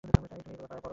[0.03, 0.89] আমি চাই তুমি এগুলো পরো।